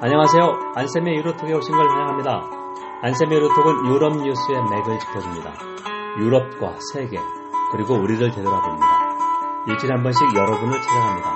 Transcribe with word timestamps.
안녕하세요. 0.00 0.72
안쌤의 0.74 1.14
유로톡에 1.18 1.52
오신 1.54 1.74
걸 1.74 1.88
환영합니다. 1.88 2.42
안쌤의 3.02 3.38
유로톡은 3.38 3.86
유럽 3.86 4.16
뉴스의 4.16 4.62
맥을 4.64 4.98
짚어줍니다. 4.98 5.54
유럽과 6.18 6.74
세계, 6.92 7.16
그리고 7.70 7.94
우리를 7.94 8.28
되돌아봅니다. 8.32 8.86
일주일에 9.68 9.94
한 9.94 10.02
번씩 10.02 10.34
여러분을 10.34 10.82
찾아갑니다. 10.82 11.30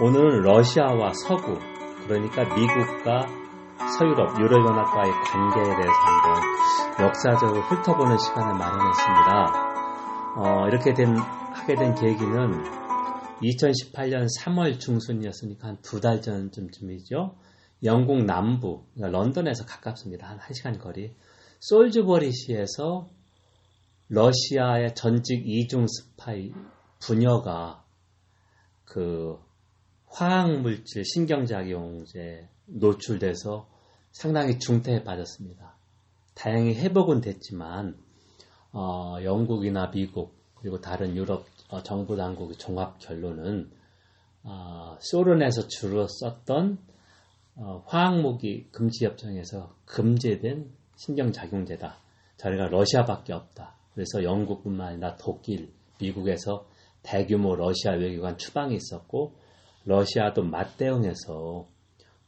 오늘은 0.00 0.42
러시아와 0.42 1.12
서구, 1.14 1.58
그러니까 2.06 2.42
미국과 2.42 3.26
서유럽, 3.96 4.38
유럽연합과의 4.38 5.12
관계에 5.30 5.64
대해서 5.64 5.92
한번 5.92 7.06
역사적으로 7.06 7.60
훑어보는 7.62 8.18
시간을 8.18 8.58
마련했습니다. 8.58 9.52
어, 10.36 10.66
이렇게 10.66 10.92
된, 10.92 11.16
하게 11.16 11.76
된 11.76 11.94
계기는 11.94 12.77
2018년 13.40 14.26
3월 14.38 14.78
중순이었으니까 14.80 15.68
한 15.68 15.76
두 15.82 16.00
달 16.00 16.20
전쯤이죠. 16.22 17.36
영국 17.84 18.24
남부, 18.24 18.84
그러니까 18.94 19.18
런던에서 19.18 19.64
가깝습니다. 19.64 20.28
한 20.28 20.38
1시간 20.38 20.80
거리. 20.80 21.14
솔즈버리시에서 21.60 23.08
러시아의 24.08 24.94
전직 24.94 25.42
이중 25.46 25.86
스파이 25.86 26.52
부녀가 27.00 27.84
그 28.84 29.38
화학물질 30.06 31.04
신경작용제 31.04 32.48
노출돼서 32.66 33.68
상당히 34.12 34.58
중태에 34.58 35.04
빠졌습니다. 35.04 35.76
다행히 36.34 36.74
회복은 36.74 37.20
됐지만 37.20 37.96
어, 38.72 39.16
영국이나 39.22 39.90
미국 39.90 40.34
그리고 40.54 40.80
다른 40.80 41.16
유럽 41.16 41.46
어, 41.68 41.82
정부 41.82 42.16
당국의 42.16 42.56
종합 42.56 42.98
결론은 42.98 43.70
어, 44.42 44.96
소련에서 45.00 45.68
주로 45.68 46.06
썼던 46.08 46.78
어, 47.56 47.84
화학무기 47.86 48.68
금지 48.70 49.04
협정에서 49.04 49.74
금지된 49.84 50.70
신경작용제다. 50.96 51.96
자리가 52.36 52.68
러시아밖에 52.68 53.32
없다. 53.32 53.76
그래서 53.94 54.22
영국뿐만 54.22 54.88
아니라 54.88 55.16
독일, 55.16 55.72
미국에서 56.00 56.68
대규모 57.02 57.56
러시아 57.56 57.92
외교관 57.92 58.38
추방이 58.38 58.76
있었고 58.76 59.34
러시아도 59.84 60.44
맞대응해서 60.44 61.66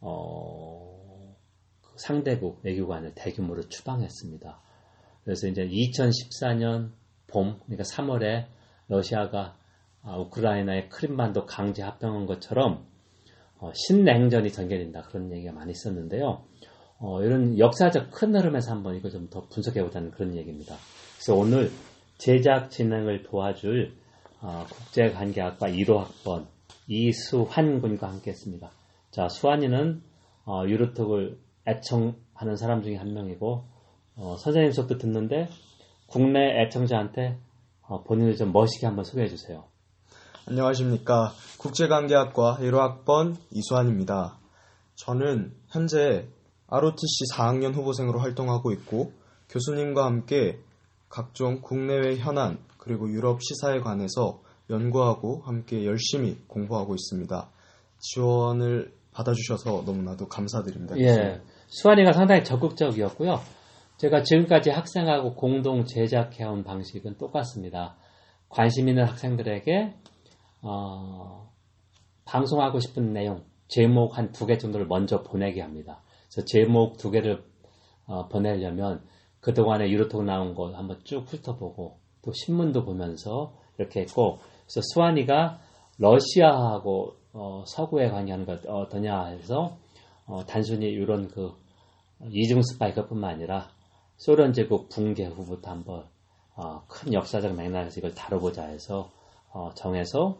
어, 0.00 1.36
그 1.82 1.92
상대국 1.96 2.60
외교관을 2.64 3.14
대규모로 3.14 3.68
추방했습니다. 3.68 4.60
그래서 5.24 5.46
이제 5.46 5.66
2014년 5.66 6.90
봄, 7.26 7.60
그러니까 7.66 7.84
3월에 7.84 8.46
러시아가 8.90 9.56
아, 10.02 10.16
우크라이나의 10.16 10.88
크림반도 10.88 11.46
강제 11.46 11.82
합병한 11.82 12.26
것처럼 12.26 12.86
어, 13.58 13.70
신냉전이 13.74 14.50
전개된다 14.52 15.02
그런 15.02 15.30
얘기가 15.32 15.52
많이 15.52 15.72
있었는데요. 15.72 16.42
어, 16.98 17.22
이런 17.22 17.58
역사적 17.58 18.10
큰 18.10 18.34
흐름에서 18.34 18.72
한번 18.72 18.96
이거 18.96 19.08
좀 19.08 19.30
더 19.30 19.46
분석해보자는 19.48 20.10
그런 20.10 20.34
얘기입니다. 20.36 20.74
그래서 21.16 21.34
오늘 21.34 21.70
제작 22.18 22.70
진행을 22.70 23.22
도와줄 23.22 23.94
어, 24.42 24.66
국제관계학과 24.70 25.68
1호 25.68 25.96
학번 25.98 26.46
이수환 26.88 27.80
군과 27.80 28.08
함께했습니다. 28.08 28.70
자, 29.10 29.28
수환이는 29.28 30.02
어, 30.46 30.64
유로톡을 30.66 31.38
애청하는 31.68 32.56
사람 32.56 32.82
중에 32.82 32.96
한 32.96 33.12
명이고 33.12 33.64
어, 34.16 34.36
선생님 34.38 34.72
수업도 34.72 34.98
듣는데 34.98 35.48
국내 36.06 36.62
애청자한테 36.62 37.36
어, 37.90 38.04
본인을 38.04 38.36
좀 38.36 38.52
멋있게 38.52 38.86
한번 38.86 39.04
소개해 39.04 39.28
주세요. 39.28 39.64
안녕하십니까. 40.46 41.32
국제관계학과 41.58 42.58
1호학번 42.60 43.36
이수환입니다. 43.50 44.38
저는 44.94 45.52
현재 45.66 46.28
ROTC 46.68 47.24
4학년 47.34 47.74
후보생으로 47.74 48.20
활동하고 48.20 48.70
있고 48.72 49.12
교수님과 49.48 50.04
함께 50.04 50.60
각종 51.08 51.60
국내외 51.62 52.16
현안 52.16 52.60
그리고 52.78 53.10
유럽 53.10 53.42
시사에 53.42 53.80
관해서 53.80 54.40
연구하고 54.70 55.42
함께 55.44 55.84
열심히 55.84 56.38
공부하고 56.46 56.94
있습니다. 56.94 57.50
지원을 57.98 58.94
받아주셔서 59.12 59.82
너무나도 59.84 60.28
감사드립니다. 60.28 60.96
예, 60.98 61.40
수환이가 61.66 62.12
상당히 62.12 62.44
적극적이었고요. 62.44 63.40
제가 64.00 64.22
지금까지 64.22 64.70
학생하고 64.70 65.34
공동 65.34 65.84
제작해온 65.84 66.64
방식은 66.64 67.18
똑같습니다. 67.18 67.96
관심 68.48 68.88
있는 68.88 69.04
학생들에게 69.04 69.92
어, 70.62 71.52
방송하고 72.24 72.80
싶은 72.80 73.12
내용, 73.12 73.44
제목 73.68 74.16
한 74.16 74.32
두 74.32 74.46
개 74.46 74.56
정도를 74.56 74.86
먼저 74.86 75.22
보내게 75.22 75.60
합니다. 75.60 76.00
그래서 76.32 76.46
제목 76.46 76.96
두 76.96 77.10
개를 77.10 77.44
어, 78.06 78.26
보내려면 78.28 79.02
그동안에 79.40 79.90
유로톡 79.90 80.24
나온 80.24 80.54
거 80.54 80.72
한번 80.74 81.00
쭉 81.04 81.26
훑어보고 81.30 81.98
또 82.22 82.32
신문도 82.32 82.86
보면서 82.86 83.52
이렇게 83.78 84.00
했고 84.00 84.38
그래서 84.64 84.80
수환이가 84.94 85.60
러시아하고 85.98 87.16
어, 87.34 87.64
서구에 87.66 88.08
관계하는 88.08 88.46
것 88.46 88.66
어떠냐 88.66 89.26
해서 89.26 89.76
어, 90.24 90.46
단순히 90.46 90.86
이런 90.86 91.28
그 91.28 91.52
이중 92.30 92.62
스파이크뿐만 92.62 93.34
아니라 93.34 93.68
소련 94.20 94.52
제국 94.52 94.90
붕괴 94.90 95.24
후부터 95.24 95.70
한번 95.70 96.04
어, 96.54 96.84
큰 96.88 97.14
역사적 97.14 97.56
맥락에서 97.56 98.00
이걸 98.00 98.14
다뤄보자 98.14 98.66
해서 98.66 99.10
어, 99.50 99.70
정해서 99.74 100.36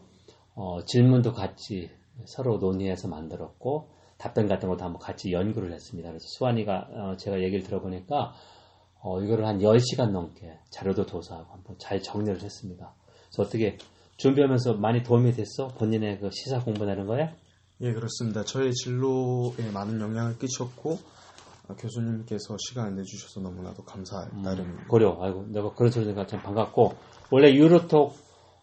어, 0.53 0.85
질문도 0.85 1.33
같이 1.33 1.89
서로 2.25 2.59
논의해서 2.59 3.07
만들었고 3.07 3.89
답변 4.19 4.47
같은 4.47 4.69
것도 4.69 4.85
한번 4.85 5.01
같이 5.01 5.31
연구를 5.31 5.73
했습니다. 5.73 6.09
그래서 6.09 6.27
수환이가 6.27 6.89
어, 6.91 7.17
제가 7.17 7.41
얘기를 7.41 7.63
들어보니까 7.63 8.35
어, 9.01 9.19
이거를 9.19 9.47
한 9.47 9.57
10시간 9.57 10.11
넘게 10.11 10.59
자료도 10.69 11.07
조사하고 11.07 11.51
한번 11.51 11.75
잘 11.79 12.03
정리를 12.03 12.39
했습니다. 12.39 12.93
그래서 13.31 13.41
어떻게 13.41 13.79
준비하면서 14.17 14.75
많이 14.75 15.01
도움이 15.01 15.31
됐어? 15.31 15.69
본인의 15.69 16.19
그 16.19 16.29
시사 16.31 16.63
공부 16.63 16.85
내는 16.85 17.07
거에? 17.07 17.33
예, 17.81 17.93
그렇습니다. 17.93 18.45
저의 18.45 18.73
진로에 18.73 19.71
많은 19.73 19.99
영향을 19.99 20.37
끼쳤고 20.37 20.91
어, 20.91 21.20
교수님께서 21.77 22.57
시간을 22.57 22.95
내주셔서 22.97 23.39
너무나도 23.41 23.83
감사할 23.83 24.29
음, 24.33 24.43
따름입니다. 24.43 24.87
고려. 24.87 25.17
아이고, 25.21 25.45
내가 25.47 25.73
그런 25.73 25.91
소리 25.91 26.05
들으니까 26.05 26.27
참 26.27 26.41
반갑고 26.41 26.93
원래 27.31 27.53
유로톡 27.53 28.13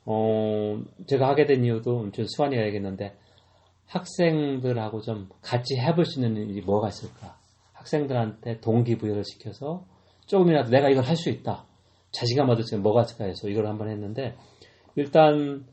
어, 0.05 0.81
제가 1.07 1.29
하게 1.29 1.47
된 1.47 1.65
이유도 1.65 2.11
좀 2.13 2.25
수환이가 2.27 2.63
얘기했는데 2.67 3.17
학생들하고 3.87 5.01
좀 5.01 5.29
같이 5.43 5.77
해볼 5.77 6.05
수 6.05 6.21
있는 6.21 6.37
일이 6.49 6.61
뭐가 6.63 6.89
있을까? 6.89 7.39
학생들한테 7.73 8.61
동기부여를 8.61 9.25
시켜서 9.25 9.85
조금이라도 10.27 10.71
내가 10.71 10.89
이걸 10.91 11.05
할 11.05 11.17
수 11.17 11.31
있다. 11.31 11.65
자신감 12.11 12.49
얻을 12.51 12.65
수 12.65 12.75
있는 12.75 12.83
뭐가 12.83 13.03
있을까 13.03 13.25
해서 13.25 13.49
이걸 13.49 13.67
한번 13.67 13.89
했는데 13.91 14.37
일단 14.97 15.65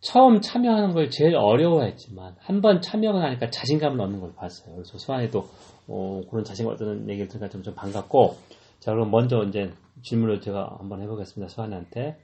처음 0.00 0.40
참여하는 0.40 0.92
걸 0.94 1.10
제일 1.10 1.36
어려워했지만 1.36 2.36
한 2.38 2.60
번 2.62 2.80
참여를 2.80 3.22
하니까 3.22 3.50
자신감을 3.50 4.00
얻는 4.00 4.20
걸 4.20 4.34
봤어요. 4.34 4.74
그래서 4.74 4.96
수환이도 4.98 5.44
어, 5.88 6.20
그런 6.30 6.44
자신감 6.44 6.74
얻는 6.74 7.08
얘기를 7.10 7.28
들으니까 7.28 7.50
좀, 7.50 7.62
좀 7.62 7.74
반갑고 7.74 8.36
자 8.80 8.92
그럼 8.92 9.10
먼저 9.10 9.44
이제 9.44 9.72
질문을 10.02 10.40
제가 10.40 10.76
한번 10.78 11.02
해보겠습니다. 11.02 11.52
수환이한테 11.52 12.16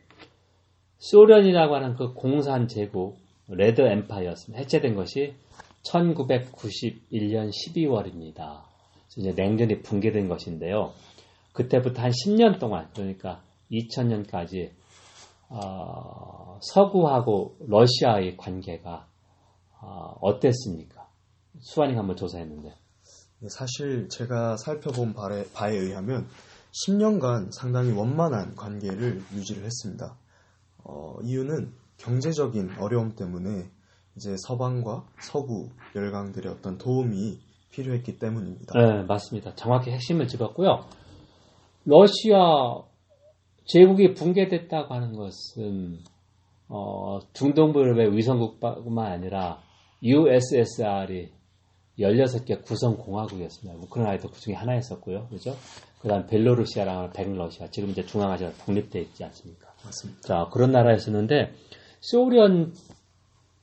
소련이라고 0.99 1.75
하는 1.75 1.95
그 1.97 2.15
공산 2.15 2.69
제국 2.69 3.19
레드 3.49 3.83
엠파이어였습니다. 3.83 4.59
해체된 4.63 4.95
것이 4.95 5.35
1991년 5.85 7.51
12월입니다. 7.51 8.63
이제 9.19 9.33
냉전이 9.33 9.83
붕괴된 9.83 10.29
것인데요. 10.29 10.93
그때부터 11.53 12.03
한 12.03 12.11
10년 12.11 12.59
동안 12.59 12.89
그러니까 12.95 13.43
2000년까지 13.71 14.71
어, 15.49 16.59
서구하고 16.62 17.57
러시아의 17.61 18.37
관계가 18.37 19.07
어, 19.81 20.16
어땠습니까? 20.21 21.09
수환이가 21.60 22.01
한번 22.01 22.16
조사했는데. 22.16 22.75
네, 23.39 23.48
사실 23.51 24.09
제가 24.09 24.57
살펴본 24.57 25.15
바에, 25.15 25.45
바에 25.53 25.77
의하면 25.77 26.27
10년간 26.87 27.53
상당히 27.53 27.93
원만한 27.93 28.54
관계를 28.54 29.22
유지를 29.33 29.65
했습니다. 29.65 30.16
어, 30.84 31.16
이유는 31.22 31.72
경제적인 31.98 32.77
어려움 32.81 33.15
때문에 33.15 33.71
이제 34.16 34.34
서방과 34.39 35.07
서구 35.21 35.69
열강들의 35.95 36.51
어떤 36.53 36.78
도움이 36.78 37.39
필요했기 37.71 38.19
때문입니다. 38.19 38.72
네, 38.78 39.03
맞습니다. 39.03 39.54
정확히 39.54 39.91
핵심을 39.91 40.27
짚었고요. 40.28 40.87
러시아 41.84 42.83
제국이 43.66 44.15
붕괴됐다고 44.15 44.95
하는 44.95 45.13
것은 45.13 45.98
어, 46.68 47.21
중동부유럽의 47.33 48.16
위성국뿐만 48.16 49.13
아니라 49.13 49.60
USSR이 50.03 51.30
16개 51.98 52.63
구성 52.65 52.97
공화국이었습니다. 52.97 53.80
우크라이나도 53.83 54.30
그 54.30 54.41
중에 54.41 54.54
하나였었고요. 54.54 55.28
그죠? 55.28 55.57
그 56.01 56.09
다음 56.09 56.27
벨로루시아랑 56.27 57.13
백러시아, 57.13 57.68
지금 57.71 57.91
이제 57.91 58.04
중앙아시아 58.04 58.53
독립돼 58.65 59.01
있지 59.01 59.24
않습니까? 59.24 59.72
맞습니다. 59.84 60.21
자, 60.22 60.48
그런 60.53 60.72
나라였었는데, 60.72 61.53
소련, 62.01 62.74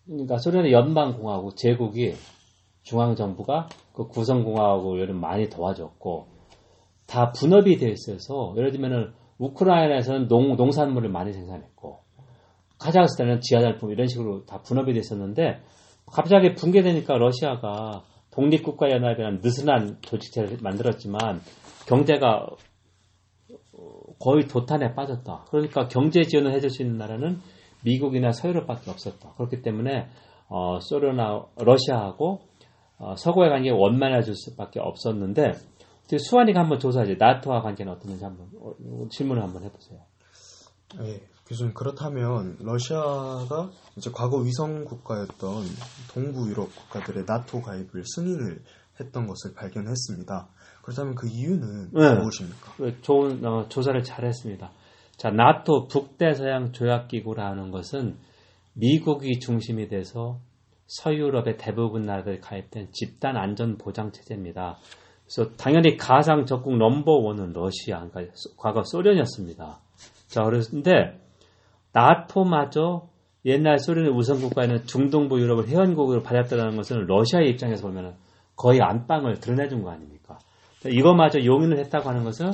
그러니까 0.06 0.38
소련의 0.40 0.74
연방공화국 0.74 1.56
제국이 1.56 2.16
중앙 2.82 3.16
정부가 3.16 3.70
그 3.94 4.08
구성공화국을 4.08 5.14
많이 5.14 5.50
도와줬고 5.50 6.28
다 7.06 7.32
분업이 7.32 7.78
되어 7.78 7.90
있어서 7.90 8.54
예를 8.58 8.72
들면은 8.72 9.14
우크라이나에서는 9.38 10.28
농, 10.28 10.56
농산물을 10.56 11.10
많이 11.10 11.34
생산했고 11.34 12.00
카자흐스탄은 12.80 13.42
지하잘품 13.42 13.92
이런 13.92 14.08
식으로 14.08 14.46
다 14.46 14.62
분업이 14.62 14.94
됐었는데 14.94 15.62
갑자기 16.12 16.54
붕괴되니까 16.54 17.18
러시아가 17.18 18.04
독립국가 18.32 18.90
연합이라는 18.90 19.40
느슨한 19.42 19.98
조직체를 20.02 20.58
만들었지만 20.62 21.42
경제가 21.88 22.48
거의 24.20 24.48
도탄에 24.48 24.96
빠졌다. 24.96 25.46
그러니까 25.50 25.88
경제 25.88 26.22
지원을 26.24 26.54
해줄 26.54 26.70
수 26.70 26.82
있는 26.82 26.98
나라는 26.98 27.40
미국이나 27.84 28.32
서유럽밖에 28.32 28.90
없었다. 28.90 29.34
그렇기 29.36 29.62
때문에 29.62 30.08
어, 30.48 30.80
소련나 30.80 31.46
러시아하고 31.58 32.42
어, 33.00 33.16
서구의 33.16 33.50
관계가 33.50 33.76
원만해질 33.76 34.36
수밖에 34.36 34.80
없었는데 34.80 35.52
수환이가 36.08 36.60
한번 36.60 36.80
조사하지 36.80 37.16
나토와 37.18 37.62
관계는 37.62 37.92
어떻는지 37.92 38.24
한번 38.24 38.48
어, 38.60 38.74
질문을 39.10 39.42
한번 39.42 39.64
해보세요. 39.64 40.00
네, 41.00 41.22
교수님 41.48 41.74
그렇다면 41.74 42.58
러시아가 42.60 43.72
이제 43.98 44.12
과거 44.14 44.38
위성 44.38 44.86
국가였던 44.86 45.64
동부 46.14 46.50
유럽 46.50 46.76
국가들의 46.76 47.26
나토 47.26 47.62
가입을 47.62 48.04
승인을 48.16 48.64
했던 49.00 49.28
것을 49.28 49.54
발견했습니다. 49.56 50.48
그렇다면 50.84 51.16
그 51.16 51.28
이유는 51.28 51.92
네. 51.94 52.16
무엇입니까? 52.16 52.74
그 52.78 53.02
좋은 53.02 53.44
어, 53.46 53.68
조사를 53.70 54.04
잘했습니다. 54.04 54.72
자, 55.18 55.30
나토 55.30 55.88
북대서양 55.88 56.74
조약기구라는 56.74 57.72
것은 57.72 58.18
미국이 58.74 59.40
중심이 59.40 59.88
돼서 59.88 60.40
서유럽의 60.88 61.58
대부분 61.58 62.06
나라들이 62.06 62.40
가입된 62.40 62.90
집단 62.92 63.38
안전 63.38 63.78
보장 63.78 64.12
체제입니다. 64.12 64.78
그래서 65.26 65.52
당연히 65.58 65.98
가상 65.98 66.46
적국 66.46 66.78
넘버 66.78 67.12
원은 67.12 67.54
러시아, 67.54 68.08
그러니까 68.08 68.34
과거 68.58 68.84
소련이었습니다. 68.84 69.80
자, 70.28 70.44
그런데 70.44 71.20
나토마저 71.94 73.10
옛날 73.46 73.80
소련의 73.80 74.12
우선 74.12 74.40
국가에는 74.40 74.86
중동부 74.86 75.40
유럽을 75.40 75.68
회원국으로 75.68 76.24
받았다는 76.24 76.76
것은 76.76 77.06
러시아의 77.08 77.50
입장에서 77.52 77.88
보면 77.88 78.16
거의 78.56 78.82
안방을 78.82 79.40
드러내준 79.40 79.84
거 79.84 79.92
아닙니까? 79.92 80.40
이것마저 80.86 81.44
용인을 81.44 81.78
했다고 81.80 82.10
하는 82.10 82.24
것은 82.24 82.52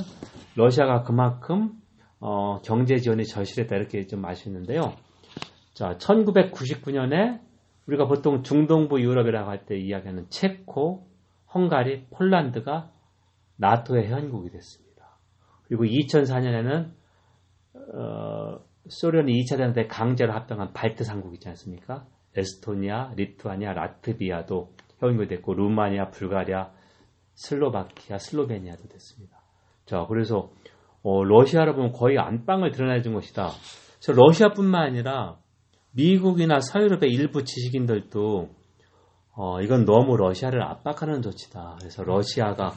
러시아가 0.56 1.04
그만큼 1.04 1.72
어, 2.20 2.60
경제 2.64 2.98
지원이 2.98 3.26
절실했다 3.26 3.76
이렇게 3.76 4.06
좀 4.08 4.26
아시는데요. 4.26 4.94
자, 5.74 5.98
1999년에 5.98 7.40
우리가 7.88 8.06
보통 8.06 8.44
중동부 8.44 9.02
유럽이라고 9.02 9.50
할 9.50 9.66
때 9.66 9.78
이야기하는 9.78 10.26
체코, 10.30 11.08
헝가리, 11.54 12.08
폴란드가 12.12 12.92
나토의 13.58 14.08
회원국이 14.08 14.52
됐습니다. 14.52 15.18
그리고 15.68 15.84
2004년에는 15.86 16.92
어, 17.94 18.60
소련이 18.88 19.34
2차 19.34 19.52
대전 19.52 19.74
때 19.74 19.88
강제로 19.88 20.34
합병한 20.34 20.74
발트 20.74 21.04
삼국 21.04 21.34
있지 21.36 21.48
않습니까? 21.50 22.06
에스토니아, 22.36 23.14
리투아니아, 23.16 23.74
라트비아도 23.74 24.74
회원국이 25.02 25.28
됐고 25.28 25.54
루마니아, 25.54 26.10
불가리아, 26.10 26.72
슬로바키아, 27.36 28.18
슬로베니아도 28.18 28.88
됐습니다. 28.88 29.42
자, 29.86 30.06
그래서 30.08 30.52
어, 31.02 31.24
러시아로 31.24 31.76
보면 31.76 31.92
거의 31.94 32.18
안방을 32.18 32.72
드러내준 32.72 33.14
것이다. 33.14 33.50
그래서 34.02 34.22
러시아뿐만 34.22 34.82
아니라 34.82 35.38
미국이나 35.92 36.60
서유럽의 36.60 37.10
일부 37.10 37.44
지식인들도 37.44 38.50
어, 39.42 39.62
이건 39.62 39.86
너무 39.86 40.18
러시아를 40.18 40.62
압박하는 40.62 41.22
조치다. 41.22 41.78
그래서 41.80 42.04
러시아가 42.04 42.74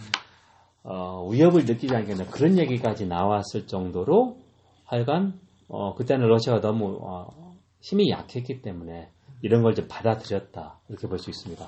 어, 0.84 1.28
위협을 1.28 1.64
느끼지 1.64 1.92
않겠나 1.92 2.26
그런 2.26 2.56
얘기까지 2.56 3.06
나왔을 3.06 3.66
정도로 3.66 4.36
하여간 4.84 5.40
어, 5.68 5.94
그때는 5.96 6.28
러시아가 6.28 6.60
너무 6.60 7.00
어, 7.02 7.56
힘이 7.80 8.10
약했기 8.10 8.62
때문에 8.62 9.08
이런 9.42 9.62
걸 9.62 9.74
좀 9.74 9.88
받아들였다 9.88 10.78
이렇게 10.88 11.08
볼 11.08 11.18
수 11.18 11.30
있습니다. 11.30 11.66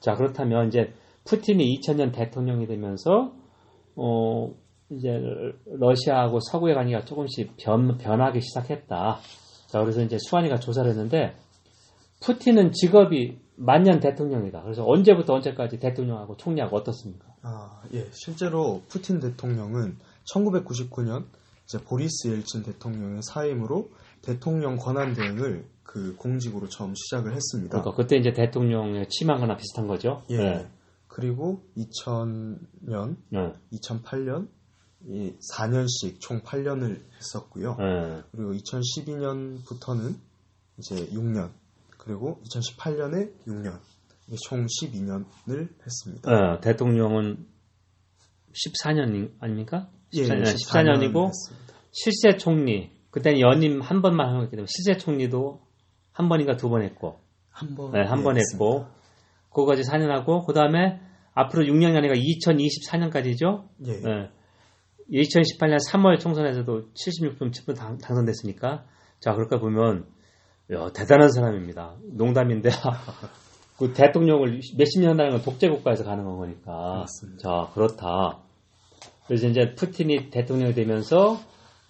자 0.00 0.14
그렇다면 0.14 0.68
이제 0.68 0.92
푸틴이 1.24 1.64
2000년 1.80 2.12
대통령이 2.12 2.66
되면서 2.66 3.32
어, 3.96 4.50
이제 4.90 5.22
러시아하고 5.64 6.40
서구의 6.50 6.74
관계가 6.74 7.06
조금씩 7.06 7.56
변, 7.56 7.96
변하기 7.96 8.42
시작했다. 8.42 9.20
자, 9.68 9.80
그래서 9.80 10.02
이제 10.02 10.18
수환이가 10.18 10.56
조사를 10.56 10.90
했는데 10.90 11.34
푸틴은 12.20 12.72
직업이 12.72 13.38
만년 13.56 14.00
대통령이다. 14.00 14.62
그래서 14.62 14.84
언제부터 14.86 15.34
언제까지 15.34 15.78
대통령하고 15.78 16.36
총리하고 16.36 16.76
어떻습니까? 16.76 17.26
아, 17.42 17.82
예. 17.92 18.08
실제로 18.12 18.82
푸틴 18.88 19.20
대통령은 19.20 19.96
1999년 20.24 21.26
이제 21.64 21.78
보리스 21.82 22.28
엘친 22.28 22.62
대통령의 22.62 23.22
사임으로 23.22 23.90
대통령 24.22 24.76
권한 24.76 25.14
대행을 25.14 25.66
그 25.82 26.16
공직으로 26.16 26.68
처음 26.68 26.94
시작을 26.94 27.34
했습니다. 27.34 27.80
그러니까 27.80 27.94
그때 27.94 28.16
이제 28.16 28.32
대통령의 28.32 29.08
취임하거나 29.08 29.56
비슷한 29.56 29.86
거죠. 29.86 30.22
예. 30.30 30.36
네. 30.36 30.68
그리고 31.06 31.62
2000년, 31.76 33.16
네. 33.28 33.52
2008년, 33.72 34.48
이 35.06 35.36
4년씩 35.52 36.18
총 36.18 36.40
8년을 36.40 37.02
했었고요. 37.18 37.76
네. 37.76 38.22
그리고 38.32 38.52
2012년부터는 38.54 40.16
이제 40.78 41.06
6년, 41.10 41.50
그리고 42.04 42.40
2018년에 42.44 43.32
6년, 43.46 43.80
총 44.44 44.66
12년을 44.66 45.68
했습니다. 45.84 46.30
네, 46.30 46.60
대통령은 46.60 47.46
14년 48.52 49.32
아닙니까? 49.40 49.88
14년, 50.12 50.46
예, 50.46 50.52
14년 50.54 51.02
이고 51.02 51.30
실세 51.90 52.36
총리 52.36 52.90
그때는 53.10 53.40
연임 53.40 53.80
한 53.80 54.02
번만 54.02 54.34
하기 54.36 54.50
때문에 54.50 54.66
실세 54.68 54.98
총리도 54.98 55.62
한 56.12 56.28
번인가 56.28 56.56
두 56.56 56.68
번 56.68 56.82
했고 56.82 57.20
한 57.48 57.74
번, 57.74 57.92
네, 57.92 58.02
한번 58.06 58.36
예, 58.36 58.40
했고 58.40 58.86
그거까지 59.50 59.82
4년 59.82 60.08
하고 60.08 60.44
그 60.44 60.52
다음에 60.52 61.00
앞으로 61.32 61.64
6년이 61.64 61.96
아니라 61.96 62.14
2024년까지죠. 62.14 63.68
예. 63.86 63.92
네. 64.00 64.30
2018년 65.10 65.78
3월 65.90 66.18
총선에서도 66.20 66.92
76점 66.92 67.50
7분 67.52 67.76
당, 67.76 67.98
선됐으니까 67.98 68.86
자 69.20 69.32
그럴까 69.32 69.58
보면 69.58 70.06
야, 70.72 70.90
대단한 70.94 71.30
사람입니다. 71.30 71.96
농담인데 72.12 72.70
그 73.78 73.92
대통령을 73.92 74.60
몇십 74.76 75.00
년 75.00 75.10
한다는 75.10 75.32
건 75.32 75.42
독재 75.42 75.68
국가에서 75.68 76.04
가능한 76.04 76.36
거니까. 76.36 77.00
맞습니다. 77.00 77.42
자 77.42 77.70
그렇다. 77.74 78.38
그래서 79.26 79.46
이제 79.48 79.74
푸틴이 79.74 80.30
대통령이 80.30 80.74
되면서 80.74 81.38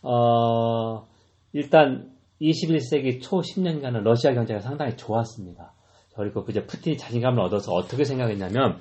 어, 0.03 1.07
일단 1.53 2.11
21세기 2.41 3.23
초 3.23 3.41
10년간은 3.41 4.03
러시아 4.03 4.33
경제가 4.35 4.61
상당히 4.61 4.97
좋았습니다. 4.97 5.73
그리고 6.17 6.45
이제 6.49 6.65
푸틴이 6.65 6.97
자신감을 6.97 7.41
얻어서 7.41 7.73
어떻게 7.73 8.05
생각했냐면 8.05 8.79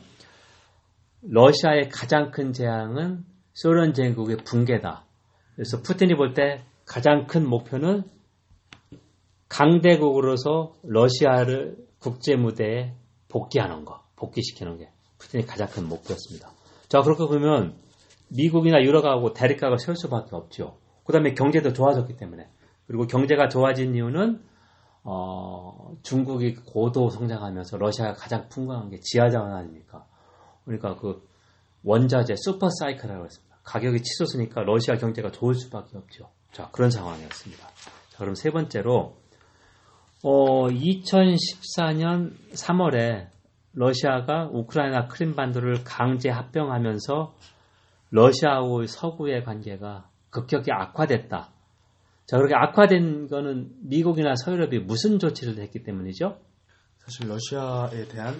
러시아의 1.22 1.90
가장 1.90 2.32
큰 2.32 2.54
재앙은 2.54 3.24
소련 3.54 3.94
제국의 3.94 4.38
붕괴다. 4.46 5.06
그래서 5.56 5.82
푸틴이 5.82 6.16
볼 6.16 6.34
때 6.34 6.64
가장 6.86 7.28
큰 7.28 7.48
목표는 7.48 8.04
강대국으로서 9.54 10.74
러시아를 10.82 11.78
국제 12.00 12.36
무대에 12.36 12.96
복귀하는 13.30 13.86
거, 13.86 14.02
복귀시키는 14.16 14.80
게 14.80 14.90
푸틴의 15.20 15.46
가장 15.46 15.68
큰 15.68 15.88
목표였습니다. 15.88 16.52
자, 16.88 17.02
그렇게 17.02 17.24
보면 17.26 17.76
미국이나 18.30 18.82
유럽하고 18.82 19.34
대립각을 19.34 19.78
세울 19.78 19.96
수밖에 19.96 20.36
없죠. 20.36 20.78
그 21.04 21.14
다음에 21.14 21.36
경제도 21.36 21.72
좋아졌기 21.72 22.18
때문에. 22.18 22.50
그리고 22.88 23.06
경제가 23.06 23.48
좋아진 23.48 23.94
이유는 23.94 24.42
어, 25.04 25.92
중국이 26.02 26.56
고도 26.56 27.10
성장하면서 27.10 27.78
러시아가 27.78 28.14
가장 28.14 28.50
풍부한 28.50 28.90
게 28.90 29.00
지하자원 29.02 29.54
아닙니까? 29.54 30.08
그러니까 30.66 30.96
그 30.96 31.28
원자재 31.84 32.36
슈퍼 32.38 32.70
사이클이라고 32.70 33.26
했습니다. 33.26 33.58
가격이 33.64 34.02
치솟으니까 34.02 34.64
러시아 34.64 34.96
경제가 34.96 35.30
좋을 35.30 35.54
수밖에 35.54 35.98
없죠. 35.98 36.32
자, 36.52 36.70
그런 36.72 36.90
상황이었습니다. 36.90 37.68
자, 38.10 38.18
그럼 38.18 38.34
세 38.34 38.50
번째로 38.50 39.23
어, 40.26 40.70
2014년 40.70 42.32
3월에 42.54 43.28
러시아가 43.74 44.48
우크라이나 44.52 45.08
크림반도를 45.08 45.84
강제 45.84 46.30
합병하면서 46.30 47.36
러시아와 48.12 48.88
서구의 48.88 49.44
관계가 49.44 50.10
급격히 50.30 50.72
악화됐다. 50.72 51.52
자, 52.26 52.38
그렇게 52.38 52.56
악화된 52.56 53.28
거는 53.28 53.72
미국이나 53.82 54.36
서유럽이 54.36 54.80
무슨 54.80 55.20
조치를 55.20 55.62
했기 55.62 55.84
때문이죠? 55.84 56.40
사실 57.00 57.28
러시아에 57.28 58.08
대한 58.08 58.36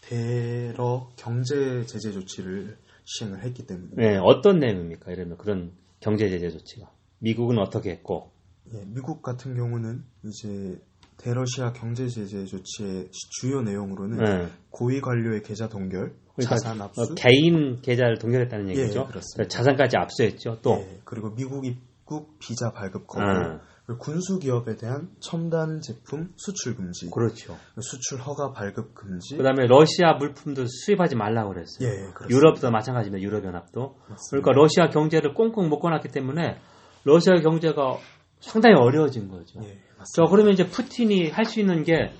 대러 0.00 1.08
경제 1.16 1.84
제재 1.84 2.10
조치를 2.10 2.78
시행을 3.04 3.44
했기 3.44 3.64
때문에. 3.64 3.90
네, 3.94 4.16
어떤 4.16 4.58
내용입니까? 4.58 5.12
이러면 5.12 5.36
그런 5.38 5.72
경제 6.00 6.28
제재 6.28 6.50
조치가. 6.50 6.90
미국은 7.20 7.58
어떻게 7.58 7.90
했고? 7.90 8.32
예, 8.74 8.84
미국 8.86 9.22
같은 9.22 9.54
경우는 9.54 10.04
이제 10.24 10.80
대러시아 11.18 11.72
경제 11.72 12.06
제재 12.08 12.44
조치의 12.44 13.08
주요 13.12 13.60
내용으로는 13.62 14.24
네. 14.24 14.48
고위 14.70 15.00
관료의 15.00 15.42
계좌 15.42 15.68
동결, 15.68 16.14
그러니까 16.36 16.56
자산 16.56 16.80
압수, 16.80 17.02
어, 17.02 17.06
개인 17.16 17.80
계좌를 17.82 18.18
동결했다는 18.18 18.68
예, 18.68 18.80
얘기죠. 18.80 19.06
그렇습니다. 19.06 19.48
자산까지 19.48 19.96
압수했죠. 19.98 20.60
또 20.62 20.78
예, 20.78 21.00
그리고 21.04 21.34
미국 21.34 21.66
입국 21.66 22.38
비자 22.38 22.72
발급 22.72 23.08
거부, 23.08 23.24
음. 23.24 23.58
그리고 23.86 24.00
군수 24.00 24.38
기업에 24.38 24.76
대한 24.76 25.08
첨단 25.18 25.80
제품 25.80 26.32
수출 26.36 26.76
금지, 26.76 27.10
그렇죠. 27.10 27.56
수출 27.80 28.20
허가 28.20 28.52
발급 28.52 28.94
금지, 28.94 29.36
그다음에 29.36 29.66
러시아 29.66 30.14
물품도 30.14 30.66
수입하지 30.66 31.16
말라고 31.16 31.52
그랬어요. 31.52 31.88
예, 31.88 32.12
그렇습니다. 32.12 32.28
유럽도 32.30 32.70
마찬가지입니다. 32.70 33.26
유럽 33.26 33.44
연합도. 33.44 33.96
그러니까 34.30 34.52
러시아 34.52 34.88
경제를 34.90 35.34
꽁꽁 35.34 35.68
묶어놨기 35.68 36.10
때문에 36.10 36.60
러시아 37.04 37.40
경제가 37.40 37.96
상당히 38.40 38.76
어려워진 38.76 39.28
거죠. 39.28 39.60
예, 39.62 39.78
맞습니다. 39.98 40.04
자, 40.14 40.24
그러면 40.30 40.52
이제 40.52 40.66
푸틴이 40.68 41.30
할 41.30 41.44
수 41.44 41.60
있는 41.60 41.82
게 41.84 42.12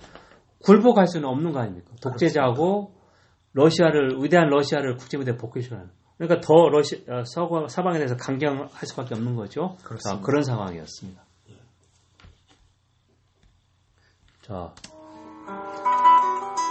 굴복할 0.65 1.07
수는 1.07 1.29
없는 1.29 1.53
거 1.53 1.61
아닙니까? 1.61 1.91
독재자고 2.03 2.93
러시아를 3.53 4.23
위대한 4.23 4.49
러시아를 4.49 4.97
국제무대에 4.97 5.37
복귀시하는. 5.37 5.91
그러니까 6.19 6.41
더 6.41 6.69
러시 6.69 7.05
어, 7.09 7.23
서방, 7.25 7.69
서방에 7.69 7.99
대해서 7.99 8.17
강경할 8.17 8.69
수밖에 8.87 9.15
없는 9.15 9.37
거죠. 9.37 9.77
그렇습니다. 9.85 10.17
자, 10.17 10.21
그런 10.21 10.43
상황이었습니다. 10.43 11.23
자, 14.43 14.75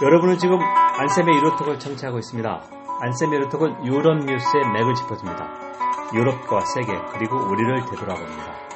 여러분은 0.02 0.38
지금 0.38 0.58
안쌤의 0.60 1.34
유로톡을 1.36 1.78
청취하고 1.78 2.18
있습니다. 2.18 2.70
안쌤의 3.00 3.38
유로톡은 3.38 3.86
유럽 3.86 4.18
뉴스의 4.18 4.70
맥을 4.72 4.94
짚어줍니다. 4.94 6.12
유럽과 6.14 6.60
세계 6.66 6.92
그리고 7.12 7.36
우리를 7.36 7.84
되돌아봅니다. 7.90 8.67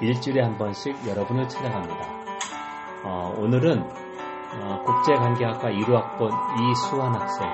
일주일에 0.00 0.42
한 0.42 0.56
번씩 0.58 1.06
여러분을 1.06 1.48
찾아갑니다. 1.48 1.96
어, 3.04 3.32
오늘은 3.38 3.82
어, 3.82 4.82
국제관계학과 4.84 5.70
1호학번 5.70 6.30
이수환 6.60 7.14
학생 7.14 7.46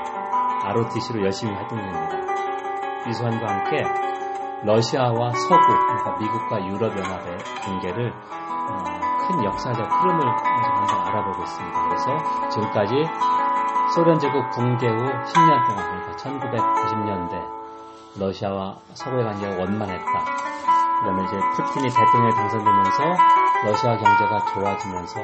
ROTC로 0.65 1.23
열심히 1.25 1.53
활동 1.55 1.79
중입니다. 1.79 3.09
이수환과 3.09 3.47
함께 3.47 3.83
러시아와 4.65 5.31
서구, 5.31 5.67
그러니까 5.67 6.17
미국과 6.19 6.67
유럽연합의 6.67 7.39
관계를 7.63 8.13
어, 8.13 8.85
큰 9.27 9.45
역사적 9.45 9.85
흐름을 9.85 10.27
한번 10.27 11.01
알아보고 11.07 11.43
있습니다. 11.43 11.89
그래서 11.89 12.17
지금까지 12.51 12.95
소련 13.95 14.19
제국 14.19 14.51
붕괴 14.51 14.89
후 14.89 14.97
10년 14.97 15.69
동안, 15.69 15.91
그러니까 15.91 16.17
1990년대 16.17 18.21
러시아와 18.21 18.77
서구의 18.95 19.25
관계가 19.25 19.61
원만했다. 19.61 20.42
그다음에 21.03 21.25
이제 21.25 21.37
푸틴이 21.57 21.89
대통령에 21.89 22.31
당선되면서 22.31 23.03
러시아 23.67 23.97
경제가 23.99 24.55
좋아지면서 24.55 25.21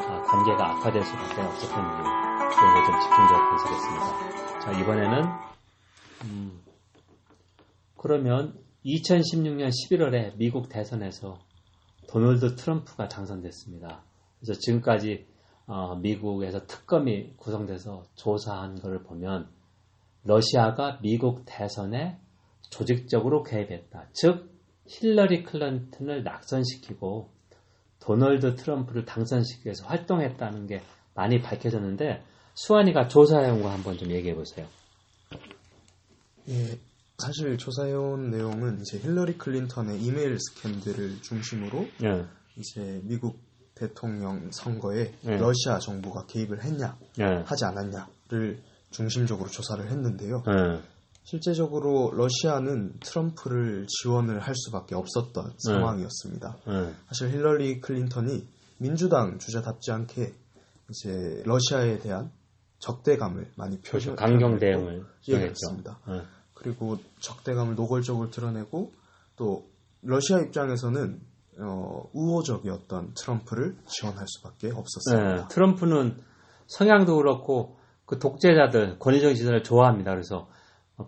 아, 0.00 0.22
관계가 0.22 0.72
악화될 0.72 1.04
수밖에 1.04 1.40
없었던 1.42 1.84
이유 1.84 2.20
이런 2.60 2.74
걸 2.74 2.84
좀 2.84 3.00
집중적으로 3.00 3.48
분석했습니다. 3.50 4.60
자 4.60 4.72
이번에는 4.80 5.22
음, 6.24 6.60
그러면 7.96 8.58
2016년 8.84 9.70
11월에 9.70 10.36
미국 10.36 10.68
대선에서 10.68 11.38
도널드 12.08 12.56
트럼프가 12.56 13.06
당선됐습니다. 13.08 14.02
그래서 14.40 14.58
지금까지 14.58 15.28
어, 15.66 15.94
미국에서 15.94 16.66
특검이 16.66 17.36
구성돼서 17.36 18.02
조사한 18.16 18.80
것을 18.80 19.04
보면 19.04 19.48
러시아가 20.24 20.98
미국 21.02 21.44
대선에 21.46 22.18
조직적으로 22.68 23.44
개입했다. 23.44 24.08
즉 24.12 24.59
힐러리 24.90 25.44
클린턴을 25.44 26.24
낙선시키고 26.24 27.30
도널드 28.00 28.56
트럼프를 28.56 29.04
당선시키기 29.04 29.66
위해서 29.66 29.86
활동했다는 29.86 30.66
게 30.66 30.82
많이 31.14 31.40
밝혀졌는데 31.40 32.24
수환이가 32.54 33.06
조사해온 33.06 33.62
거 33.62 33.70
한번 33.70 33.96
좀 33.96 34.10
얘기해 34.10 34.34
보세요. 34.34 34.66
예, 36.48 36.78
사실 37.18 37.56
조사해온 37.56 38.30
내용은 38.30 38.80
이제 38.80 38.98
힐러리 38.98 39.38
클린턴의 39.38 40.02
이메일 40.02 40.36
스캔들을 40.38 41.22
중심으로 41.22 41.86
예, 42.02 42.24
이제 42.56 43.00
미국 43.04 43.38
대통령 43.76 44.50
선거에 44.50 45.12
네. 45.22 45.36
러시아 45.36 45.78
정부가 45.78 46.26
개입을 46.26 46.64
했냐 46.64 46.98
예, 47.20 47.24
하지 47.46 47.64
않았냐를 47.64 48.60
중심적으로 48.90 49.48
조사를 49.48 49.88
했는데요. 49.88 50.42
예, 51.20 51.30
실제적으로 51.30 52.12
러시아는 52.14 52.94
트럼프를 53.00 53.86
지원을 53.88 54.40
할 54.40 54.54
수밖에 54.54 54.94
없었던 54.94 55.54
상황이었습니다. 55.58 56.56
예. 56.68 56.94
사실 57.08 57.30
힐러리 57.30 57.80
클린턴이 57.80 58.46
민주당 58.78 59.38
주자답지 59.38 59.92
않게 59.92 60.32
이제 60.90 61.42
러시아에 61.44 61.98
대한 61.98 62.30
적대감을 62.78 63.52
많이 63.56 63.80
그렇죠. 63.82 64.10
표시 64.10 64.16
강경 64.16 64.58
대응을. 64.58 65.04
그렇습니다. 65.24 65.98
예. 66.08 66.22
그리고 66.54 66.98
적대감을 67.20 67.74
노골적으로 67.74 68.30
드러내고 68.30 68.92
또 69.36 69.66
러시아 70.02 70.40
입장에서는 70.40 71.20
어, 71.58 72.08
우호적이었던 72.12 73.14
트럼프를 73.14 73.76
지원할 73.86 74.26
수밖에 74.26 74.70
없었습니다. 74.70 75.36
예, 75.36 75.48
트럼프는 75.48 76.16
성향도 76.66 77.16
그렇고 77.16 77.76
그 78.06 78.18
독재자들 78.18 78.98
권위적인 78.98 79.36
지도를 79.36 79.62
좋아합니다. 79.62 80.10
그래서 80.12 80.48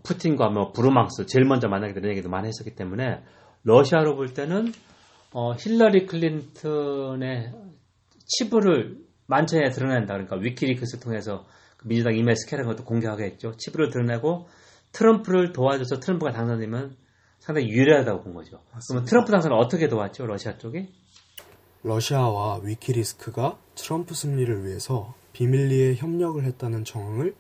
푸틴과 0.03 0.51
뭐 0.51 0.73
브루망스 0.73 1.27
제일 1.27 1.45
먼저 1.45 1.69
만나게 1.69 1.95
되는 1.95 2.11
얘기도 2.11 2.29
많이 2.29 2.49
했었기 2.49 2.75
때문에 2.75 3.23
러시아로 3.65 4.17
볼 4.17 4.35
때는 4.35 4.73
어, 5.33 5.55
힐러리 5.55 6.07
클린턴의 6.07 7.53
치부를 8.27 8.99
만천에 9.27 9.71
드러낸다. 9.71 10.15
그러니까 10.15 10.37
위키리크스 10.37 11.01
통해서 11.01 11.45
그 11.77 11.89
민주당 11.89 12.15
스캔한 12.35 12.67
것도 12.67 12.85
공개하게 12.85 13.25
했죠. 13.25 13.57
치부를 13.57 13.91
드러내고 13.91 14.47
트럼프를 14.93 15.53
도와줘서 15.53 16.01
트럼프가 16.01 16.33
당선되면 16.33 16.97
상당히 17.39 17.69
유리하다고 17.71 18.23
본 18.23 18.35
거죠. 18.35 18.61
그러면 18.89 19.05
트럼프 19.07 19.33
당선을 19.33 19.57
어떻게 19.57 19.89
도왔죠? 19.89 20.27
러시아 20.27 20.59
쪽이? 20.59 20.89
러시아와 21.83 22.61
위키리스크가 22.63 23.59
트럼프 23.75 24.15
승리를 24.15 24.65
위해서 24.65 25.15
비밀리에 25.33 25.95
협력을 25.97 26.45
했다는 26.45 26.85
정황을 26.85 27.35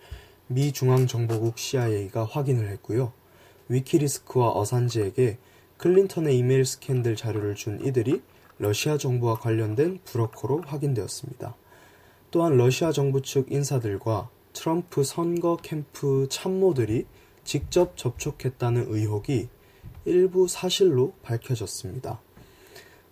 미 0.54 0.72
중앙정보국 0.72 1.58
CIA가 1.58 2.24
확인을 2.24 2.68
했고요. 2.70 3.12
위키리스크와 3.68 4.50
어산지에게 4.52 5.38
클린턴의 5.78 6.36
이메일 6.36 6.64
스캔들 6.64 7.16
자료를 7.16 7.54
준 7.54 7.84
이들이 7.84 8.22
러시아 8.58 8.98
정부와 8.98 9.38
관련된 9.38 10.00
브로커로 10.04 10.62
확인되었습니다. 10.66 11.56
또한 12.30 12.56
러시아 12.56 12.92
정부 12.92 13.22
측 13.22 13.50
인사들과 13.50 14.30
트럼프 14.52 15.04
선거 15.04 15.56
캠프 15.56 16.26
참모들이 16.30 17.06
직접 17.44 17.96
접촉했다는 17.96 18.86
의혹이 18.88 19.48
일부 20.04 20.48
사실로 20.48 21.14
밝혀졌습니다. 21.22 22.20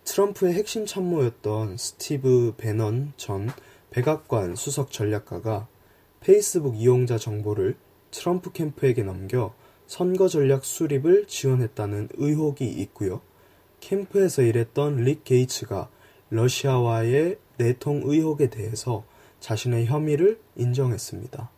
트럼프의 0.05 0.55
핵심 0.55 0.87
참모였던 0.87 1.77
스티브 1.77 2.55
베넌 2.57 3.13
전 3.17 3.51
백악관 3.91 4.57
수석 4.57 4.93
전략가가 4.93 5.67
페이스북 6.21 6.77
이용자 6.77 7.17
정보를 7.17 7.77
트럼프 8.11 8.53
캠프에게 8.53 9.03
넘겨 9.03 9.55
선거 9.87 10.29
전략 10.29 10.65
수립을 10.67 11.27
지원했다는 11.27 12.11
의혹이 12.15 12.67
있고요. 12.67 13.23
캠프에서 13.81 14.43
일했던 14.43 14.97
릭 14.97 15.25
게이츠가 15.25 15.89
러시아와의 16.29 17.39
내통 17.57 18.03
의혹에 18.05 18.51
대해서 18.51 19.05
자신의 19.41 19.87
혐의를 19.87 20.39
인정했습니다. 20.57 21.51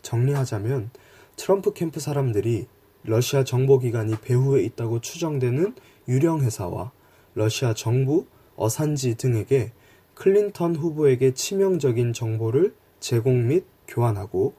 정리하자면 0.00 0.90
트럼프 1.36 1.74
캠프 1.74 2.00
사람들이 2.00 2.66
러시아 3.04 3.44
정보기관이 3.44 4.16
배후에 4.22 4.62
있다고 4.62 5.00
추정되는 5.00 5.74
유령 6.08 6.40
회사와 6.40 6.90
러시아 7.34 7.74
정부, 7.74 8.26
어산지 8.56 9.16
등에게 9.16 9.72
클린턴 10.14 10.74
후보에게 10.74 11.34
치명적인 11.34 12.14
정보를 12.14 12.74
제공 12.98 13.48
및 13.48 13.66
교환하고 13.88 14.54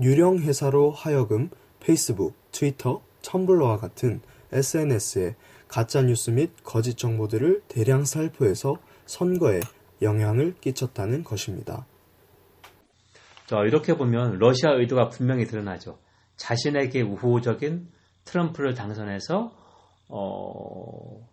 유령 0.00 0.38
회사로 0.38 0.90
하여금 0.90 1.50
페이스북, 1.80 2.34
트위터, 2.52 3.02
텀블러와 3.22 3.78
같은 3.80 4.20
SNS에 4.52 5.34
가짜 5.68 6.02
뉴스 6.02 6.30
및 6.30 6.50
거짓 6.62 6.96
정보들을 6.96 7.62
대량 7.68 8.04
살포해서 8.04 8.76
선거에 9.06 9.60
영향을 10.02 10.54
끼쳤다는 10.60 11.24
것입니다. 11.24 11.86
자, 13.46 13.60
이렇게 13.64 13.96
보면 13.96 14.38
러시아 14.38 14.72
의도가 14.72 15.08
분명히 15.08 15.46
드러나죠. 15.46 15.98
자신에게 16.36 17.02
우호적인 17.02 17.88
트럼프를 18.24 18.74
당선해서 18.74 19.52
어, 20.08 21.28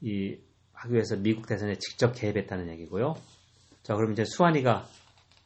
이 0.00 0.36
하기 0.72 0.94
위해서 0.94 1.16
미국 1.16 1.46
대선에 1.46 1.76
직접 1.78 2.12
개입했다는 2.12 2.68
얘기고요. 2.70 3.14
자, 3.82 3.94
그럼 3.94 4.12
이제 4.12 4.24
수환이가 4.24 4.86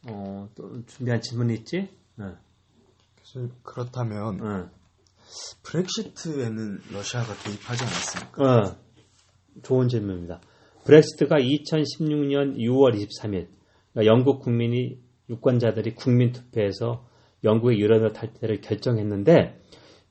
어, 0.07 0.49
또 0.55 0.85
준비한 0.85 1.21
질문이 1.21 1.53
있지? 1.55 1.89
응, 2.19 2.37
사실 3.23 3.49
그렇다면 3.63 4.39
응, 4.41 4.69
브렉시트에는 5.63 6.81
러시아가 6.91 7.33
개입하지 7.43 7.83
않았습니까? 7.83 8.43
어, 8.43 8.75
좋은 9.63 9.87
질문입니다. 9.87 10.41
브렉시트가 10.85 11.37
2016년 11.37 12.57
6월 12.57 12.95
23일 12.95 13.47
그러니까 13.93 14.05
영국 14.05 14.41
국민이 14.41 14.99
유권자들이 15.29 15.95
국민 15.95 16.31
투표에서 16.31 17.05
영국의 17.43 17.79
유럽 17.79 18.11
탈퇴를 18.13 18.61
결정했는데 18.61 19.59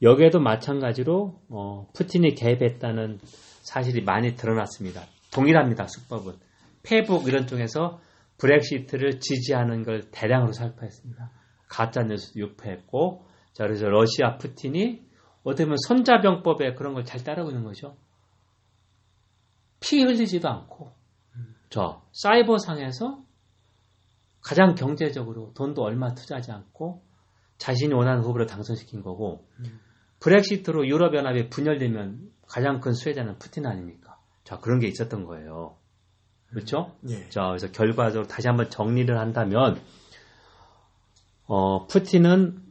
여기에도 0.03 0.41
마찬가지로 0.41 1.41
어, 1.49 1.89
푸틴이 1.95 2.35
개입했다는 2.35 3.21
사실이 3.63 4.03
많이 4.03 4.35
드러났습니다. 4.35 5.03
동일합니다. 5.33 5.87
수법은 5.87 6.35
페북 6.83 7.29
이런 7.29 7.47
쪽에서 7.47 8.01
브렉시트를 8.41 9.21
지지하는 9.21 9.83
걸 9.85 10.11
대량으로 10.11 10.53
살포했습니다. 10.53 11.31
가짜 11.69 12.03
뉴스 12.03 12.33
유포했고 12.39 13.27
자 13.53 13.65
그래서 13.65 13.87
러시아 13.87 14.39
푸틴이 14.39 15.05
어떻게 15.43 15.65
보면 15.65 15.77
손자병법에 15.87 16.75
그런 16.75 16.95
걸 16.95 17.05
잘 17.05 17.23
따르고 17.23 17.51
있는 17.51 17.65
거죠. 17.65 17.97
피 19.81 20.03
흘리지도 20.03 20.49
않고 20.49 20.93
저 21.71 22.03
사이버 22.13 22.59
상에서 22.59 23.23
가장 24.43 24.75
경제적으로 24.75 25.53
돈도 25.55 25.83
얼마 25.83 26.15
투자하지 26.15 26.51
않고 26.51 27.03
자신이 27.59 27.93
원하는 27.95 28.23
후보를 28.23 28.47
당선시킨 28.47 29.03
거고 29.03 29.47
브렉시트로 30.21 30.87
유럽연합이 30.89 31.51
분열되면 31.51 32.31
가장 32.47 32.81
큰 32.81 32.93
수혜자는 32.95 33.39
푸틴 33.39 33.67
아닙니까? 33.67 34.19
자 34.45 34.59
그런 34.59 34.81
게 34.81 34.89
있었던 34.89 35.25
거예요. 35.25 35.77
그렇죠? 36.51 36.97
예. 37.09 37.29
자 37.29 37.49
그래서 37.49 37.71
결과적으로 37.71 38.27
다시 38.27 38.49
한번 38.49 38.71
정리를 38.71 39.17
한다면 39.19 39.81
어, 41.47 41.87
푸틴은 41.87 42.63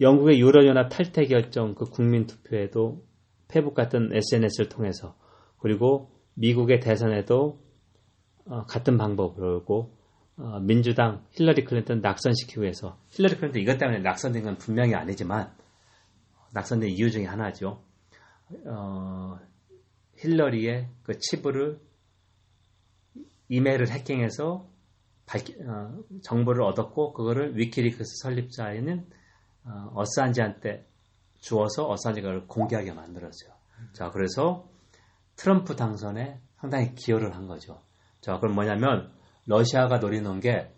영국의 0.00 0.40
유럽연합 0.40 0.88
탈퇴 0.90 1.26
결정 1.26 1.74
그 1.74 1.84
국민 1.84 2.26
투표에도 2.26 3.04
페북 3.48 3.74
같은 3.74 4.10
SNS를 4.12 4.68
통해서 4.68 5.16
그리고 5.58 6.10
미국의 6.34 6.80
대선에도 6.80 7.60
어, 8.46 8.62
같은 8.64 8.98
방법으로 8.98 9.94
어, 10.36 10.60
민주당 10.60 11.24
힐러리 11.32 11.64
클린턴 11.64 12.00
낙선시키기 12.00 12.60
위해서 12.60 12.98
힐러리 13.10 13.36
클린턴 13.36 13.62
이것 13.62 13.78
때문에 13.78 14.00
낙선된 14.00 14.42
건 14.42 14.58
분명히 14.58 14.94
아니지만 14.94 15.52
낙선된 16.52 16.90
이유 16.90 17.10
중에 17.10 17.24
하나죠. 17.24 17.82
어, 18.66 19.38
힐러리의 20.16 20.88
그 21.02 21.18
치부를 21.18 21.80
이메일을 23.52 23.90
해킹해서 23.90 24.66
밝히, 25.26 25.54
어, 25.62 26.02
정보를 26.22 26.62
얻었고 26.62 27.12
그거를 27.12 27.58
위키리크스 27.58 28.22
설립자인 28.22 29.06
어, 29.64 29.92
어산지한테 29.94 30.86
주어서 31.38 31.90
어산지가 31.90 32.46
공개하게 32.46 32.94
만들었어요. 32.94 33.52
자, 33.92 34.10
그래서 34.10 34.68
트럼프 35.36 35.76
당선에 35.76 36.40
상당히 36.56 36.94
기여를 36.94 37.34
한 37.34 37.46
거죠. 37.46 37.82
자, 38.22 38.38
그럼 38.38 38.54
뭐냐면 38.54 39.12
러시아가 39.46 39.98
노리는 39.98 40.40
게 40.40 40.72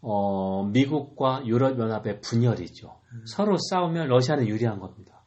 어, 0.00 0.64
미국과 0.64 1.46
유럽연합의 1.46 2.22
분열이죠. 2.22 2.96
서로 3.26 3.56
싸우면 3.70 4.08
러시아는 4.08 4.48
유리한 4.48 4.80
겁니다. 4.80 5.22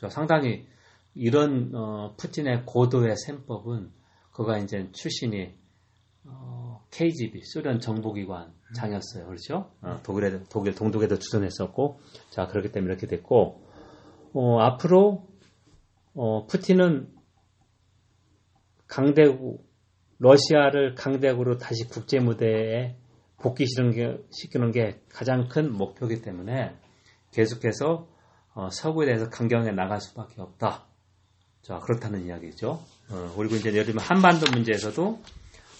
자, 0.00 0.08
상당히 0.10 0.68
이런 1.14 1.72
어, 1.74 2.14
푸틴의 2.16 2.66
고도의 2.66 3.16
셈법은 3.16 3.90
그가 4.36 4.58
이제 4.58 4.90
출신이 4.92 5.54
어, 6.26 6.84
KGB 6.90 7.40
소련 7.44 7.80
정보기관 7.80 8.52
장이었어요. 8.74 9.24
그렇죠? 9.24 9.70
어, 9.80 10.00
독일에 10.02 10.40
독일 10.50 10.74
동독에도 10.74 11.18
주둔했었고 11.18 12.00
자 12.28 12.46
그렇기 12.46 12.70
때문에 12.70 12.92
이렇게 12.92 13.06
됐고 13.06 13.66
어, 14.34 14.60
앞으로 14.60 15.26
어, 16.14 16.46
푸틴은 16.46 17.08
강대국 18.86 19.66
러시아를 20.18 20.94
강대국으로 20.94 21.56
다시 21.56 21.88
국제 21.88 22.18
무대에 22.18 22.96
복귀시키는 23.38 24.72
게, 24.72 25.00
가장 25.08 25.48
큰 25.48 25.72
목표이기 25.72 26.20
때문에 26.22 26.74
계속해서 27.32 28.08
어, 28.54 28.70
서구에 28.70 29.06
대해서 29.06 29.30
강경하게 29.30 29.72
나갈 29.72 30.00
수밖에 30.00 30.42
없다. 30.42 30.86
자 31.66 31.80
그렇다는 31.80 32.24
이야기죠. 32.26 32.80
어, 33.10 33.34
그리고 33.36 33.56
이제 33.56 33.70
예를 33.72 33.86
들면 33.86 34.04
한반도 34.04 34.46
문제에서도 34.52 35.20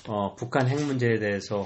어, 0.09 0.35
북한 0.35 0.67
핵 0.67 0.85
문제에 0.85 1.21
대해서 1.21 1.65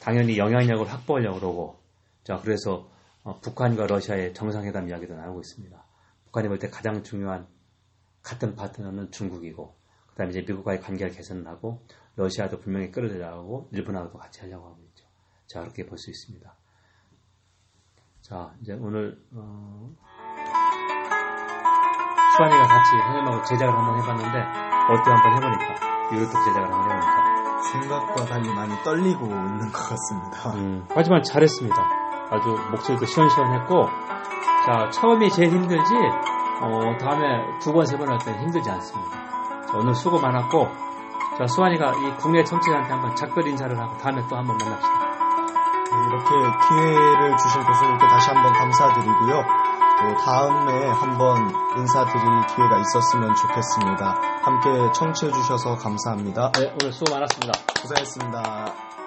당연히 0.00 0.38
영향력을 0.38 0.90
확보하려고 0.90 1.38
그러고 1.38 1.78
자 2.24 2.40
그래서 2.40 2.88
어, 3.24 3.38
북한과 3.40 3.86
러시아의 3.86 4.32
정상회담 4.32 4.88
이야기도 4.88 5.14
나오고 5.14 5.40
있습니다. 5.40 5.84
북한이 6.24 6.48
볼 6.48 6.58
때 6.58 6.70
가장 6.70 7.02
중요한 7.02 7.46
같은 8.22 8.56
파트너는 8.56 9.10
중국이고 9.10 9.76
그 10.06 10.14
다음에 10.14 10.30
이제 10.30 10.40
미국과의 10.40 10.80
관계를 10.80 11.12
개선하고 11.12 11.82
러시아도 12.16 12.60
분명히 12.60 12.90
끌어들여가고 12.90 13.68
일본하고도 13.72 14.16
같이 14.16 14.40
하려고 14.40 14.66
하고 14.66 14.78
있죠. 14.88 15.04
자 15.46 15.60
그렇게 15.60 15.84
볼 15.84 15.98
수 15.98 16.08
있습니다. 16.08 16.54
자 18.22 18.56
이제 18.62 18.72
오늘 18.72 19.22
어, 19.32 19.94
수환이가 22.38 22.66
같이 22.66 22.90
선생님하고 22.98 23.42
제작을 23.42 23.74
한번 23.76 23.98
해봤는데 24.02 24.38
어때 24.90 25.10
한번 25.10 25.32
해보니까 25.36 25.74
유로톡 26.12 26.32
제작을 26.44 26.72
한번 26.72 26.90
해보니까 26.90 27.62
생각과 27.72 28.24
달리 28.26 28.54
많이 28.54 28.82
떨리고 28.84 29.26
있는 29.26 29.72
것 29.72 29.88
같습니다. 29.90 30.50
음, 30.54 30.86
하지만 30.94 31.22
잘했습니다. 31.22 31.76
아주 32.30 32.56
목소리도 32.70 33.04
시원시원했고, 33.06 33.88
자, 34.64 34.88
처음이 34.90 35.28
제일 35.30 35.50
힘들지, 35.50 35.94
어, 36.62 36.96
다음에 37.00 37.58
두 37.60 37.72
번, 37.72 37.84
세 37.84 37.96
번 37.96 38.08
할 38.08 38.18
때는 38.18 38.40
힘들지 38.42 38.70
않습니다. 38.70 39.10
자, 39.66 39.76
오늘 39.76 39.94
수고 39.94 40.20
많았고, 40.20 40.68
자, 41.36 41.46
수환이가 41.46 41.92
이 41.96 42.14
국내 42.18 42.44
청취자한테 42.44 42.90
한번 42.90 43.16
작별 43.16 43.46
인사를 43.48 43.76
하고 43.78 43.96
다음에 43.98 44.22
또 44.28 44.36
한번 44.36 44.56
만납시다. 44.58 44.98
네, 45.90 46.06
이렇게 46.06 46.58
기회를 46.68 47.36
주신 47.38 47.62
교수님께 47.64 48.06
다시 48.06 48.30
한번 48.30 48.52
감사드리고요. 48.52 49.42
또 50.00 50.16
다음에 50.24 50.88
한번 50.90 51.52
인사드릴 51.78 52.46
기회가 52.54 52.80
있었으면 52.80 53.34
좋겠습니다. 53.34 54.20
함께 54.42 54.92
청취해 54.92 55.30
주셔서 55.30 55.76
감사합니다. 55.76 56.50
네, 56.52 56.74
오늘 56.80 56.92
수고 56.92 57.12
많았습니다. 57.14 57.52
고생했습니다. 57.80 58.97